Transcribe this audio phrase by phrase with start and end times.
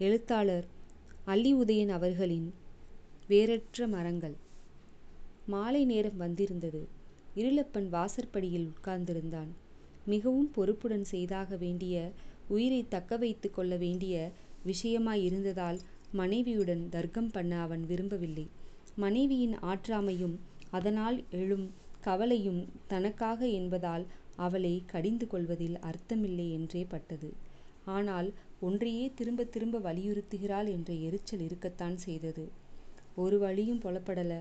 [0.00, 0.66] எழுத்தாளர்
[1.26, 2.46] அல்லி உதயன் அவர்களின்
[3.28, 4.36] வேரற்ற மரங்கள்.
[5.46, 6.80] மாலை நேரம் வந்திருந்தது.
[7.36, 9.50] இருளப்பன் வாசற்படியில் உட்கார்ந்திருந்தான்.
[10.06, 11.96] மிகவும் பொறுப்புடன் செய்தாக வேண்டிய
[12.48, 14.14] உயிரை தக்க வைத்து கொள்ள வேண்டிய
[14.64, 15.80] விஷயமாயிருந்ததால்
[16.12, 18.46] மனைவியுடன் தர்க்கம் பண்ண அவன் விரும்பவில்லை.
[18.96, 20.36] மனைவியின் ஆற்றாமையும்
[20.70, 21.68] அதனால் எழும்
[22.00, 24.06] கவலையும் தனக்காக என்பதால்
[24.38, 27.30] அவளை கடிந்து கொள்வதில் அர்த்தமில்லை என்றே பட்டது.
[27.90, 28.28] ஆனால்
[28.60, 32.44] ஒன்றையே திரும்ப திரும்ப வலியுறுத்துகிறாள் என்ற எரிச்சல் இருக்கத்தான் செய்தது.
[33.14, 34.32] ஒரு வழியும் புலப்படல.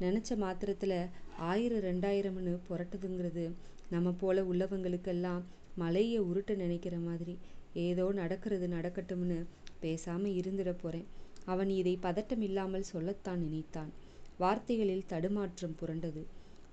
[0.00, 0.94] நினச்ச மாத்திரத்துல
[1.36, 3.44] ஆயிரம் ரெண்டாயிரம்னு புரட்டுதுங்கிறது
[3.90, 5.42] நம்ம போல உள்ளவங்களுக்கெல்லாம்
[5.74, 7.38] மலையை உருட்ட நினைக்கிற மாதிரி.
[7.74, 9.38] ஏதோ நடக்கிறது நடக்கட்டும்னு
[9.82, 11.06] பேசாம இருந்துட போறேன்.
[11.44, 13.90] அவன் இதை பதட்டம் இல்லாமல் சொல்லத்தான் நினைத்தான்.
[14.38, 16.22] வார்த்தைகளில் தடுமாற்றம் புரண்டது.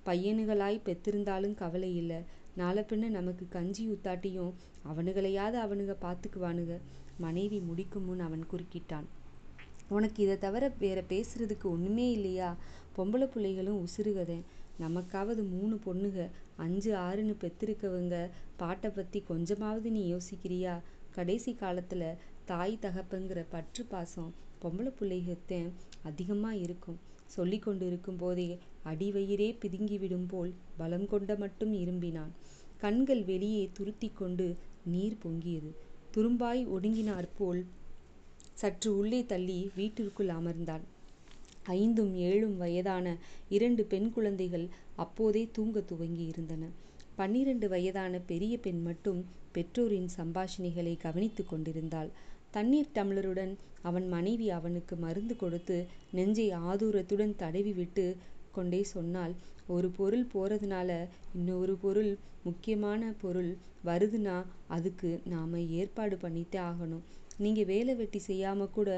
[0.06, 2.20] பையனுகளாய் பெத்திருந்தாலும் கவலை இல்லை.
[2.56, 4.52] நாளை பின்ன நமக்கு கஞ்சி ஊத்தாட்டியும்
[4.84, 6.74] அவனுகளையாவது அவனுங்க பார்த்துக்குவானுங்க
[7.18, 9.06] மனைவி முடிக்கும் முன் அவன் குறுக்கிட்டான்.
[9.88, 12.48] உனக்கு இதை தவிர வேற பேசுறதுக்கு ஒண்ணுமே இல்லையா?
[12.96, 14.44] பொம்பளை பிள்ளைகளும் உசுறுகதேன்
[14.80, 16.22] நமக்காவது மூணு பொண்ணுங்க
[16.56, 18.16] அஞ்சு ஆறுன்னு பெத்திருக்கவங்க
[18.56, 20.74] பாட்டை பத்தி கொஞ்சமாவது நீ யோசிக்கிறியா?
[21.10, 22.04] கடைசி காலத்துல
[22.44, 25.70] தாய் தகப்பங்கிற பற்று பாசம் பொம்பளை பிள்ளைகத்தேன்
[26.02, 26.98] அதிகமாக இருக்கும்.
[27.26, 28.48] சொல்லி கொண்டு இருக்கும் போதே
[28.86, 32.32] அடிவயிறே பிதுங்கிவிடும் போல் பலம் கொண்ட மட்டும் இரும்பினான்.
[32.76, 34.46] கண்கள் வெளியே துருத்தி கொண்டு
[34.84, 35.70] நீர் பொங்கியது.
[36.10, 37.62] துரும்பாய் ஒடுங்கினாற்போல்
[38.52, 40.84] சற்று உள்ளே தள்ளி வீட்டிற்குள் அமர்ந்தான்.
[41.64, 43.16] ஐந்தும் ஏழும் வயதான
[43.48, 44.66] இரண்டு பெண் குழந்தைகள்
[44.96, 46.64] அப்போதே தூங்க துவங்கி இருந்தன.
[47.14, 49.20] பன்னிரண்டு வயதான பெரிய பெண் மட்டும்
[49.52, 52.10] பெற்றோரின் சம்பாஷணைகளை கவனித்துக் கொண்டிருந்தாள்.
[52.50, 53.52] தண்ணீர் டம்ளருடன்
[53.82, 57.72] அவன் மனைவி அவனுக்கு மருந்து கொடுத்து நெஞ்சை ஆதூரத்துடன் தடவி
[58.58, 59.34] கொண்டே சொன்னால்
[59.74, 60.90] ஒரு பொருள் போறதுனால
[61.38, 62.10] இன்னொரு பொருள்
[62.44, 63.50] முக்கியமான பொருள்
[63.84, 64.36] வருதுன்னா
[64.76, 67.04] அதுக்கு நாம ஏற்பாடு பண்ணித்தே ஆகணும்.
[67.38, 68.90] நீங்க வேலை வெட்டி செய்யாம கூட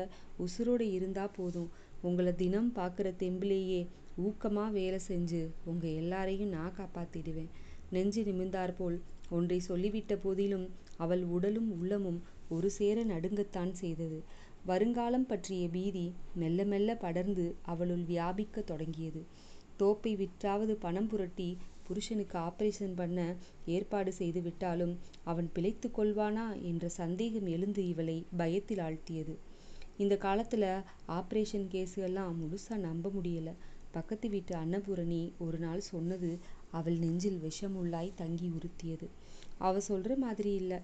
[0.44, 1.70] உசுரோடு இருந்தா போதும்.
[2.02, 3.80] உங்களை தினம் பார்க்குற தெம்பிலேயே
[4.26, 7.50] ஊக்கமாக வேலை செஞ்சு உங்கள் எல்லாரையும் நான் காப்பாத்திடுவேன்.
[7.90, 8.98] நெஞ்சு நிமிர்ந்தாற்போல்
[9.36, 10.66] ஒன்றை சொல்லிவிட்ட போதிலும்
[10.96, 14.18] அவள் உடலும் உள்ளமும் ஒரு சேர நடுங்கத்தான் செய்தது.
[14.68, 19.20] வருங்காலம் பற்றிய பீதி மெல்ல மெல்ல படர்ந்து அவளுள் வியாபிக்க தொடங்கியது.
[19.80, 21.46] தோப்பை விற்றாவது பணம் புரட்டி
[21.86, 23.18] புருஷனுக்கு ஆபரேஷன் பண்ண
[23.66, 29.34] ஏற்பாடு செய்து விட்டாலும் அவன் பிழைத்து கொள்வானா என்ற சந்தேகம் எழுந்து இவளை பயத்தில் ஆழ்த்தியது.
[29.98, 30.64] இந்த காலத்துல
[31.18, 33.50] ஆப்ரேஷன் கேஸு எல்லாம் முழுசா நம்ப முடியல.
[33.94, 36.30] பக்கத்து வீட்டு அன்னபூரணி ஒரு நாள் சொன்னது
[36.72, 39.06] அவள் நெஞ்சில் விஷமுள்ளாய் தங்கி உறுத்தியது.
[39.58, 40.74] அவ சொல்ற மாதிரி இல்ல.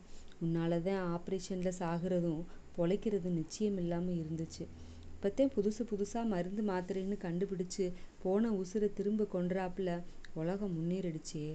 [0.40, 2.42] உன்னாலதான் ஆபரேஷன்ல சாகுறதும்
[2.74, 4.64] பொழைக்கிறது நிச்சயம் இல்லாமல் இருந்துச்சு.
[5.12, 7.84] இப்போத்தே புதுசு புதுசாக மருந்து மாத்திரைன்னு கண்டுபிடிச்சு
[8.22, 9.90] போன உசுரை திரும்ப கொன்றாப்புல
[10.34, 11.46] உலகம் முன்னேறிடுச்சே.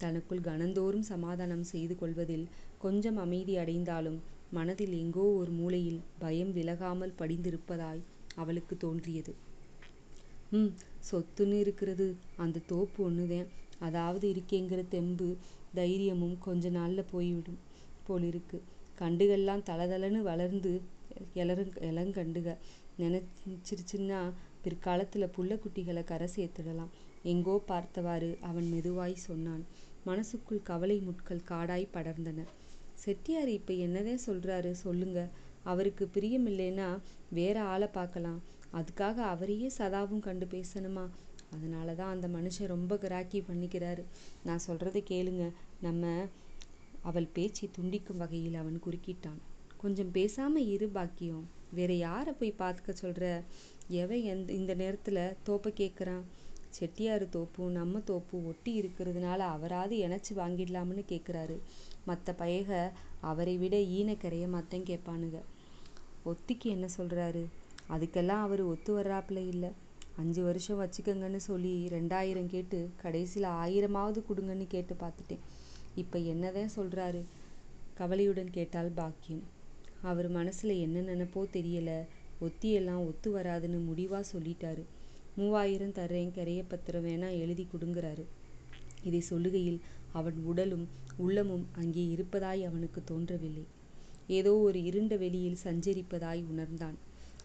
[0.00, 2.46] தனக்குள் கணந்தோறும் சமாதானம் செய்து கொள்வதில்
[2.80, 4.18] கொஞ்சம் அமைதி அடைந்தாலும்
[4.52, 8.02] மனதில் எங்கோ ஒரு மூலையில் பயம் விலகாமல் படிந்திருப்பதாய்
[8.36, 9.32] அவளுக்கு தோன்றியது.
[10.52, 10.72] ம்
[11.08, 12.06] சொத்துன்னு இருக்கிறது
[12.36, 13.48] அந்த தோப்பு ஒன்றுதேன்
[13.80, 15.28] அதாவது இருக்கேங்கிற தெம்பு
[15.74, 17.60] தைரியமும் கொஞ்ச நாளில் போய்விடும்
[18.06, 18.58] போலிருக்கு.
[19.02, 20.72] கண்டுகள்லாம் தளதளன்னு வளர்ந்து
[21.34, 22.56] இளரு இளங்கண்டுக
[22.98, 24.20] நினைச்சிருச்சுன்னா
[24.64, 26.92] பிற்காலத்தில் புள்ள குட்டிகளை கரை சேர்த்துடலாம்.
[27.22, 29.62] எங்கோ பார்த்தவாறு அவன் மெதுவாய் சொன்னான்.
[30.04, 32.40] மனசுக்குள் கவலை முட்கள் காடாய் படர்ந்தன.
[32.94, 35.20] செட்டியார் இப்போ என்னதான் சொல்கிறாரு சொல்லுங்க.
[35.62, 36.88] அவருக்கு பிரியமில்லைன்னா
[37.30, 38.40] வேற ஆளை பார்க்கலாம்.
[38.72, 41.04] அதுக்காக அவரையே சதாவும் கண்டு பேசணுமா?
[41.50, 44.02] அதனால தான் அந்த மனுஷன் ரொம்ப கிராக்கி பண்ணிக்கிறாரு.
[44.44, 45.46] நான் சொல்கிறத கேளுங்க.
[45.80, 46.04] நம்ம
[47.02, 49.40] அவள் பேச்சை துண்டிக்கும் வகையில் அவன் குறுக்கிட்டான்.
[49.76, 51.44] கொஞ்சம் பேசாம இரு பாக்கியம்.
[51.70, 53.44] வேற யாரை போய் பார்த்துக்க சொல்ற?
[53.88, 56.22] எவன் எந்த இந்த நேரத்துல தோப்ப கேட்குறான்
[56.80, 61.56] செட்டியாரு தோப்பும் நம்ம தோப்பு ஒட்டி இருக்கிறதுனால அவராது இணைச்சி வாங்கிடலாம்னு கேட்குறாரு
[62.04, 65.40] மற்ற பயக அவரை விட ஈனக்கரைய மத்தன் கேட்பானுங்க
[66.24, 67.42] ஒத்திக்கு என்ன சொல்றாரு?
[67.90, 69.70] அதுக்கெல்லாம் அவர் ஒத்து வர்றாப்புல இல்லை.
[70.16, 75.44] அஞ்சு வருஷம் வச்சுக்கங்கன்னு சொல்லி ரெண்டாயிரம் கேட்டு கடைசியில் ஆயிரமாவது கொடுங்கன்னு கேட்டு பார்த்துட்டேன்
[75.94, 77.22] இப்ப என்னதான் சொல்றாரு?
[77.94, 79.42] கவலையுடன் கேட்டாள் பாக்கியம்.
[80.02, 81.90] அவர் மனசுல என்ன நினப்போ தெரியல.
[82.40, 84.82] ஒத்தியெல்லாம் ஒத்து வராதுன்னு முடிவா சொல்லிட்டாரு.
[85.36, 88.24] மூவாயிரம் தர்றேன் கரைய பத்திரம் வேணா எழுதி கொடுங்குறாரு.
[89.02, 89.80] இதை சொல்லுகையில்
[90.12, 93.64] அவன் உடலும் உள்ளமும் அங்கே இருப்பதாய் அவனுக்கு தோன்றவில்லை.
[94.28, 96.96] ஏதோ ஒரு இருண்ட வெளியில் சஞ்சரிப்பதாய் உணர்ந்தான்.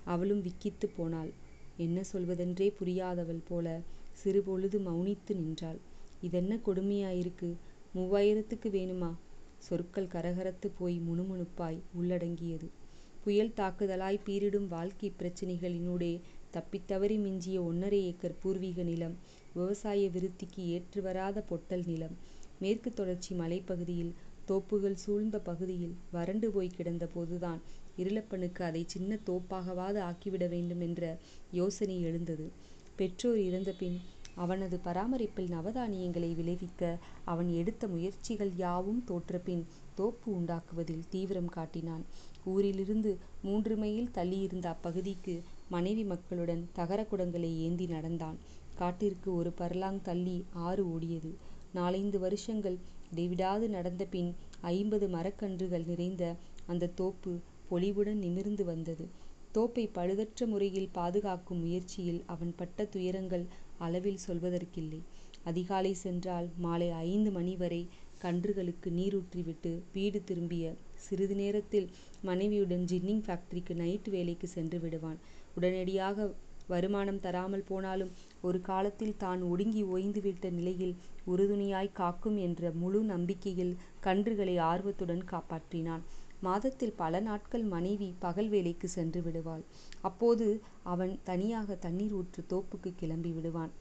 [0.04, 1.32] அவளும் விக்கித்து போனாள்.
[1.78, 3.68] என்ன சொல்வதென்றே புரியாதவள் போல
[4.12, 5.80] சிறுபொழுது மௌனித்து நின்றாள்.
[6.22, 7.50] இதென்ன கொடுமையாயிருக்கு?
[7.98, 9.12] மூவாயிரத்துக்கு வேணுமா?
[9.58, 12.68] சொற்கள் கரகரத்து போய் முணுமுணுப்பாய் உள்ளடங்கியது.
[13.24, 16.12] புயல் தாக்குதலாய் பீரிடும் வாழ்க்கை பிரச்சினைகளினூடே
[16.54, 19.16] தப்பித்தவறி மிஞ்சிய ஒன்றரை ஏக்கர் பூர்வீக நிலம்
[19.54, 22.16] விவசாய விருத்திக்கு ஏற்று வராத பொட்டல் நிலம்
[22.60, 24.14] மேற்கு தொடர்ச்சி மலைப்பகுதியில்
[24.48, 27.62] தோப்புகள் சூழ்ந்த பகுதியில் வறண்டு போய் கிடந்த போதுதான்
[27.98, 31.04] இருளப்பனுக்கு அதை சின்ன தோப்பாகவாது ஆக்கிவிட வேண்டும் என்ற
[31.52, 32.46] யோசனை எழுந்தது.
[32.96, 33.98] பெற்றோர் இறந்த பின்
[34.38, 36.82] அவனது பராமரிப்பில் நவதானியங்களை விளைவிக்க
[37.26, 39.64] அவன் எடுத்த முயற்சிகள் யாவும் தோற்றபின்
[39.96, 42.04] தோப்பு உண்டாக்குவதில் தீவிரம் காட்டினான்.
[42.46, 43.12] ஊரிலிருந்து
[43.42, 45.36] மூன்று மைல் தள்ளியிருந்த அப்பகுதிக்கு
[45.70, 48.38] மனைவி மக்களுடன் தகர குடங்களை ஏந்தி நடந்தான்.
[48.76, 50.38] காட்டிற்கு ஒரு பர்லாங் தள்ளி
[50.68, 51.32] ஆறு ஓடியது.
[51.74, 52.78] நாலைந்து வருஷங்கள்
[53.12, 54.30] இடைவிடாது நடந்த பின்
[54.72, 56.24] ஐம்பது மரக்கன்றுகள் நிறைந்த
[56.66, 57.34] அந்த தோப்பு
[57.72, 59.06] பொலிவுடன் நிமிர்ந்து வந்தது.
[59.56, 63.46] தோப்பை பழுதற்ற முறையில் பாதுகாக்கும் முயற்சியில் அவன் பட்ட துயரங்கள்
[63.86, 65.02] அளவில் சொல்வதற்கில்லை.
[65.44, 67.82] அதிகாலை சென்றால் மாலை ஐந்து மணி வரை
[68.24, 70.66] கன்றுகளுக்கு நீரூற்றிவிட்டு வீடு திரும்பிய
[71.06, 71.88] சிறிது நேரத்தில்
[72.22, 75.20] மனைவியுடன் ஜின்னிங் ஃபேக்டரிக்கு நைட்டு வேலைக்கு சென்று விடுவான்.
[75.56, 76.28] உடனடியாக
[76.68, 80.96] வருமானம் தராமல் போனாலும் ஒரு காலத்தில் தான் ஒடுங்கி ஓய்ந்துவிட்ட நிலையில்
[81.26, 83.74] உறுதுணையாய் காக்கும் என்ற முழு நம்பிக்கையில்
[84.06, 86.04] கன்றுகளை ஆர்வத்துடன் காப்பாற்றினான்.
[86.40, 89.64] மாதத்தில் பல நாட்கள் மனைவி பகல் வேலைக்கு சென்று விடுவாள்.
[90.02, 93.72] அப்போது அவன் தனியாக தண்ணீர் ஊற்று தோப்புக்கு கிளம்பி விடுவான்.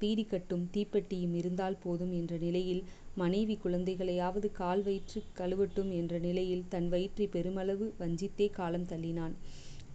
[0.00, 2.82] பீடிக்கட்டும் தீப்பெட்டியும் இருந்தால் போதும் என்ற நிலையில்
[3.14, 9.34] மனைவி குழந்தைகளையாவது கால் வயிற்று கழுவட்டும் என்ற நிலையில் தன் வயிற்றை பெருமளவு வஞ்சித்தே காலம் தள்ளினான்.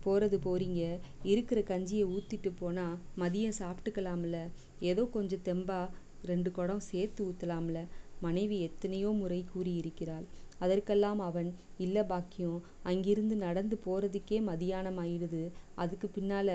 [0.06, 1.00] போறது போறீங்க.
[1.24, 4.50] இருக்கிற கஞ்சியை ஊத்திட்டு போனா மதியம் சாப்பிட்டுக்கலாம்ல.
[4.80, 5.90] ஏதோ கொஞ்சம் தெம்பா
[6.22, 7.86] ரெண்டு குடம் சேர்த்து ஊத்தலாம்ல.
[8.20, 10.26] மனைவி எத்தனையோ முறை கூறியிருக்கிறாள்.
[10.64, 15.44] அதற்கெல்லாம் அவன் இல்ல பாக்கியம் அங்கிருந்து நடந்து போறதுக்கே மதியானம் ஆயிடுது
[15.76, 16.50] அதுக்கு பின்னால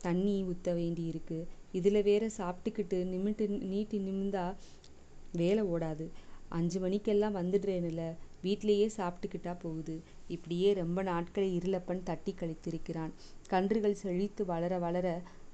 [0.00, 1.38] தண்ணி ஊத்த வேண்டியிருக்கு.
[1.74, 4.44] இதுல வேற சாப்பிட்டுக்கிட்டு நிமிட்டு நீட்டி நிமிந்தா
[5.32, 6.06] வேலை ஓடாது.
[6.50, 8.02] அஞ்சு மணிக்கெல்லாம் வந்துடுறேன்ல.
[8.42, 9.96] வீட்டிலேயே சாப்பிட்டுக்கிட்டா போகுது.
[10.28, 13.12] இப்படியே ரொம்ப நாட்களை இருளப்பன் தட்டி கழித்திருக்கிறான்.
[13.46, 15.06] கன்றுகள் செழித்து வளர வளர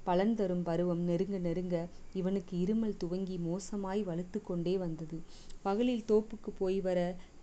[0.05, 1.75] பலன் தரும் பருவம் நெருங்க நெருங்க
[2.13, 5.17] இவனுக்கு இருமல் துவங்கி மோசமாய் வலுத்து கொண்டே வந்தது.
[5.63, 6.99] பகலில் தோப்புக்கு போய் வர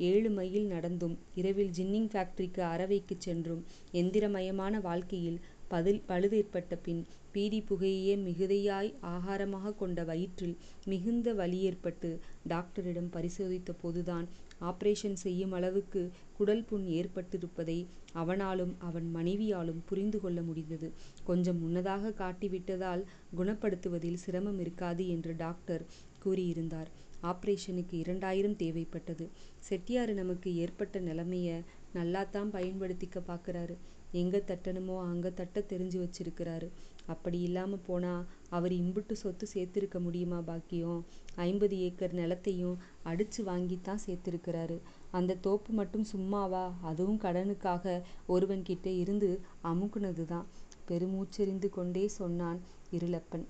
[0.08, 3.62] ஏழு மைல் நடந்தும் இரவில் ஜின்னிங் ஃபேக்டரிக்கு அறவைக்கு சென்றும்
[3.94, 7.02] எந்திரமயமான வாழ்க்கையில் பதில் பழுதேற்பட்ட பின்
[7.34, 12.10] பீடி புகையே மிகுதியாய் ஆகாரமாக கொண்ட வயிற்றில் மிகுந்த வலி ஏற்பட்டு
[12.44, 14.26] டாக்டரிடம் பரிசோதித்த போதுதான்
[14.62, 16.02] ஆபரேஷன் செய்யும் அளவுக்கு
[16.36, 17.78] குடல் புண் ஏற்பட்டிருப்பதை
[18.12, 20.92] அவனாலும் அவன் மனைவியாலும் புரிந்து கொள்ள முடிந்தது.
[21.24, 23.02] கொஞ்சம் முன்னதாக காட்டிவிட்டதால்
[23.36, 25.84] குணப்படுத்துவதில் சிரமம் இருக்காது என்று டாக்டர்
[26.24, 26.90] கூறியிருந்தார்.
[27.22, 29.26] ஆபரேஷனுக்கு இரண்டாயிரம் தேவைப்பட்டது.
[29.58, 31.48] செட்டியார் நமக்கு ஏற்பட்ட நிலைமைய
[31.92, 33.76] நல்லாத்தான் பயன்படுத்திக்க பார்க்கறாரு.
[34.12, 36.68] எங்கே தட்டணுமோ அங்கே தட்ட தெரிஞ்சு வச்சிருக்கிறாரு.
[37.06, 41.00] அப்படி இல்லாமல் போனால் அவர் இம்புட்டு சொத்து சேர்த்துருக்க முடியுமா பாக்கியம்?
[41.36, 44.76] ஐம்பது ஏக்கர் நிலத்தையும் அடித்து வாங்கித்தான் சேர்த்துருக்கிறாரு.
[45.10, 46.64] அந்த தோப்பு மட்டும் சும்மாவா?
[46.82, 49.30] அதுவும் கடனுக்காக ஒருவன் கிட்ட இருந்து
[49.62, 50.46] அமுக்குனது தான்
[50.88, 52.60] பெருமூச்செறிந்து கொண்டே சொன்னான்
[52.90, 53.46] இருளப்பன்.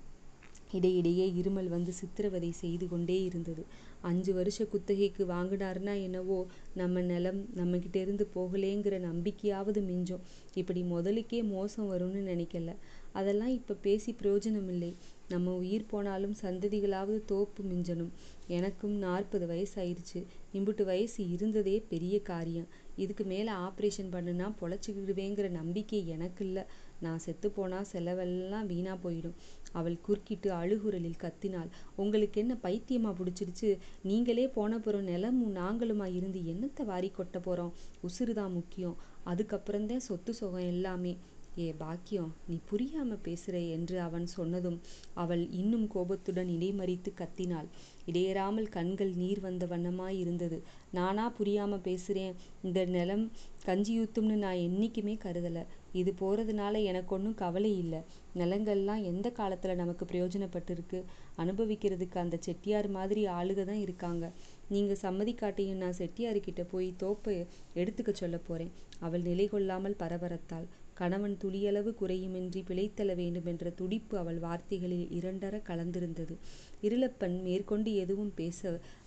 [0.73, 3.63] இடையிடையே இருமல் வந்து சித்திரவதை செய்து கொண்டே இருந்தது.
[4.01, 6.39] அஞ்சு வருஷ குத்தகைக்கு வாங்கினாருன்னா என்னவோ
[6.73, 10.23] நம்ம நிலம் நம்மக்கிட்ட இருந்து போகலேங்கிற நம்பிக்கையாவது மிஞ்சும்.
[10.53, 12.71] இப்படி முதலுக்கே மோசம் வரும்னு நினைக்கல.
[13.11, 14.91] அதெல்லாம் இப்போ பேசி பிரயோஜனம் இல்லை
[15.33, 18.13] நம்ம உயிர் போனாலும் சந்ததிகளாவது தோப்பு மிஞ்சணும்.
[18.47, 20.19] எனக்கும் நாற்பது வயசு ஆயிடுச்சு
[20.53, 22.69] இம்புட்டு வயசு இருந்ததே பெரிய காரியம்.
[22.95, 26.63] இதுக்கு மேலே ஆப்ரேஷன் பண்ணுனா பொழைச்சிக்கிடுவேங்கிற நம்பிக்கை எனக்கு இல்லை
[26.99, 27.49] நான் செத்து
[27.91, 29.37] செலவெல்லாம் வீணாக போயிடும்.
[29.71, 31.69] அவள் குறுக்கிட்டு அழுகுரலில் கத்தினாள்.
[31.95, 33.69] உங்களுக்கு என்ன பைத்தியமா பிடிச்சிருச்சு
[34.03, 37.73] நீங்களே போன போகிறோம் நிலமும் நாங்களுமா இருந்து என்னத்தை வாரி கொட்ட போகிறோம்
[38.07, 38.97] உசுறுதான் முக்கியம்.
[39.25, 41.13] அதுக்கப்புறம்தான் சொத்து சுகம் எல்லாமே.
[41.59, 44.77] ஏ பாக்கியம் நீ புரியாம பேசுற என்று அவன் சொன்னதும்
[45.13, 47.67] அவள் இன்னும் கோபத்துடன் இடைமறித்து கத்தினாள்.
[48.05, 50.57] இடையறாமல் கண்கள் நீர் வந்த வண்ணமாய் இருந்தது.
[50.91, 52.33] நானா புரியாம பேசுறேன்.
[52.61, 53.31] இந்த நிலம்
[53.65, 55.59] கஞ்சியூத்தும்னு நான் என்னைக்குமே கருதல.
[55.91, 58.01] இது போறதுனால எனக்கு ஒன்றும் கவலை இல்லை.
[58.35, 61.01] நிலங்கள்லாம் எந்த காலத்துல நமக்கு பிரயோஜனப்பட்டிருக்கு?
[61.37, 64.25] அனுபவிக்கிறதுக்கு அந்த செட்டியார் மாதிரி ஆளுக தான் இருக்காங்க.
[64.69, 67.35] நீங்க சம்மதிக்காட்டையும் நான் செட்டியார்கிட்ட போய் தோப்பை
[67.75, 68.73] எடுத்துக்க சொல்ல போறேன்.
[68.99, 70.67] அவள் நிலை கொள்ளாமல் பரபரத்தாள்.
[70.97, 76.35] கணவன் துளியளவு குறையுமின்றி பிழைத்தல வேண்டுமென்ற துடிப்பு அவள் வார்த்தைகளில் இரண்டர கலந்திருந்தது.
[76.81, 78.59] இருளப்பன் மேற்கொண்டு எதுவும் பேச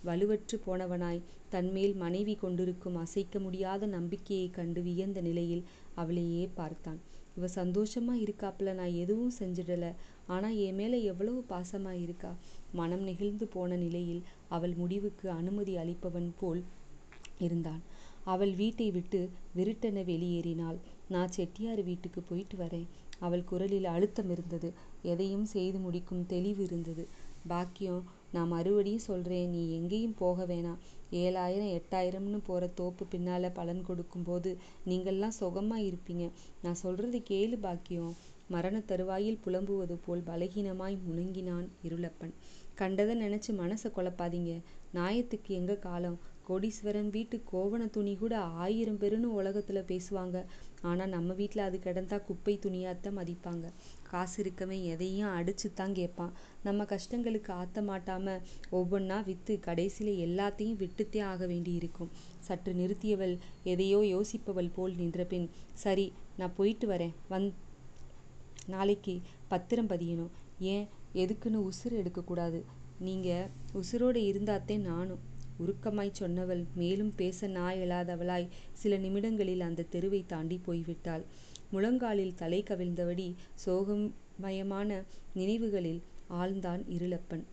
[0.05, 5.65] வலுவற்று போனவனாய் தன்மேல் மனைவி கொண்டிருக்கும் அசைக்க முடியாத நம்பிக்கையைக் கண்டு வியந்த நிலையில்
[5.95, 6.99] அவளையே பார்த்தான்.
[7.37, 9.87] இவ சந்தோஷமா இருக்காப்புல நான் எதுவும் செஞ்சிடல.
[10.27, 12.33] ஆனா என் மேல எவ்வளவு பாசமா இருக்கா?
[12.73, 16.63] மனம் நெகிழ்ந்து போன நிலையில் அவள் முடிவுக்கு அனுமதி அளிப்பவன் போல்
[17.39, 17.83] இருந்தான்.
[18.25, 19.19] அவள் வீட்டை விட்டு
[19.57, 20.79] விருட்டென வெளியேறினாள்.
[21.09, 22.87] நான் செட்டியார் வீட்டுக்கு போயிட்டு வரேன்.
[23.19, 24.73] அவள் குரலில் அழுத்தம் இருந்தது.
[25.03, 27.09] எதையும் செய்து முடிக்கும் தெளிவு இருந்தது.
[27.47, 30.81] பாக்கியம் நான் மறுபடியும் சொல்கிறேன் நீ எங்கேயும் போக வேணாம்.
[31.11, 36.31] ஏழாயிரம் எட்டாயிரம்னு போகிற தோப்பு பின்னால் பலன் கொடுக்கும்போது நீங்கள்லாம் சுகமாக இருப்பீங்க.
[36.63, 38.15] நான் சொல்கிறது கேளு பாக்கியம்.
[38.49, 42.35] மரண தருவாயில் புலம்புவது போல் பலகீனமாய் முணங்கினான் இருளப்பன்.
[42.75, 44.53] கண்டதை நினச்சி மனசை குழப்பாதீங்க.
[44.95, 46.19] நாயத்துக்கு எங்க காலம்?
[46.49, 50.45] கோடீஸ்வரன் வீட்டு கோவண துணி கூட ஆயிரம் பேருன்னு உலகத்தில் பேசுவாங்க.
[50.91, 53.67] ஆனால் நம்ம வீட்டில் அது கிடந்தா குப்பை துணியாகத்தான் மதிப்பாங்க.
[54.11, 56.33] காசு இருக்கவன் எதையும் அடிச்சு தான் கேட்பான்.
[56.67, 58.43] நம்ம கஷ்டங்களுக்கு ஆத்த மாட்டாமல்
[58.79, 62.13] ஒவ்வொன்றா விற்று கடைசியில் எல்லாத்தையும் விட்டுத்தே ஆக வேண்டி இருக்கும்
[62.49, 63.35] சற்று நிறுத்தியவள்
[63.73, 65.49] எதையோ யோசிப்பவள் போல் நின்ற பின்
[65.85, 66.07] சரி
[66.41, 67.15] நான் போயிட்டு வரேன்.
[67.33, 67.49] வந்
[68.75, 69.15] நாளைக்கு
[69.49, 70.33] பத்திரம் பதியணும்.
[70.75, 70.87] ஏன்?
[71.23, 72.61] எதுக்குன்னு உசுறு எடுக்கக்கூடாது.
[73.07, 73.49] நீங்கள்
[73.81, 75.23] உசுரோடு இருந்தாத்தே நானும்.
[75.59, 81.25] உருக்கமாய் சொன்னவள் மேலும் பேச நாய் எழாதவளாய் சில நிமிடங்களில் அந்த தெருவை தாண்டி போய்விட்டாள்.
[81.71, 83.29] முழங்காலில் தலை கவிழ்ந்தபடி
[83.65, 84.91] சோகமயமான
[85.35, 86.01] நினைவுகளில்
[86.33, 87.45] ஆழ்ந்தான் இருளப்பன்.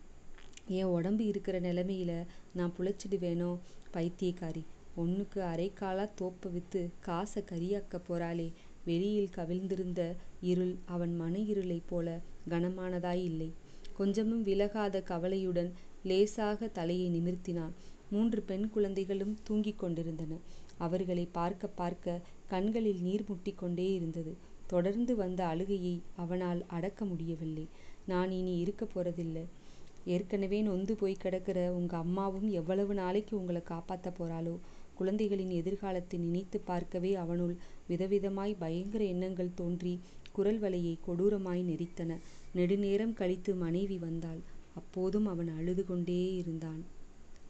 [0.70, 2.12] என் உடம்பு இருக்கிற நிலைமையில
[2.52, 3.50] நான் புழைச்சிடுவேனோ
[3.94, 4.62] பைத்தியக்காரி?
[4.96, 8.48] ஒன்றுக்கு அரைக்காலா தோப்ப வித்து காசை கரியாக்க போறாளே.
[8.84, 10.00] வெளியில் கவிழ்ந்திருந்த
[10.42, 12.08] இருள் அவன் மன இருளைப் போல
[12.48, 13.50] கனமானதாய் இல்லை.
[13.92, 15.70] கொஞ்சமும் விலகாத கவலையுடன்
[16.02, 17.74] லேசாக தலையை நிமிர்த்தினான்.
[18.10, 20.38] மூன்று பெண் குழந்தைகளும் தூங்கிக் கொண்டிருந்தன.
[20.78, 24.36] அவர்களை பார்க்க பார்க்க கண்களில் நீர் முட்டிக் கொண்டே இருந்தது.
[24.66, 27.68] தொடர்ந்து வந்த அழுகையை அவனால் அடக்க முடியவில்லை.
[28.06, 29.44] நான் இனி இருக்க போறதில்லை.
[30.04, 34.58] ஏற்கனவே நொந்து போய் கிடக்கிற உங்க அம்மாவும் எவ்வளவு நாளைக்கு உங்களை காப்பாத்த போறாளோ?
[34.94, 37.56] குழந்தைகளின் எதிர்காலத்தை நினைத்து பார்க்கவே அவனுள்
[37.88, 40.00] விதவிதமாய் பயங்கர எண்ணங்கள் தோன்றி
[40.32, 42.16] குரல் வலையை கொடூரமாய் நெரித்தன.
[42.52, 44.38] நெடுநேரம் கழித்து மனைவி வந்தாள்.
[44.74, 46.84] அப்போதும் அவன் அழுது கொண்டே இருந்தான்.